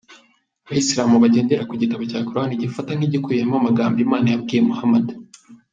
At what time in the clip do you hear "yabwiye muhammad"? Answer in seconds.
4.29-5.05